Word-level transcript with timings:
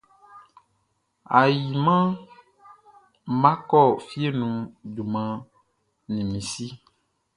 Ayinʼman 1.39 2.05
nʼma 3.25 3.51
kɔ 3.69 3.79
fie 4.07 4.27
nu 4.39 4.47
juman 4.95 5.31
ni 6.13 6.21
mi 6.29 6.39
si. 6.51 6.67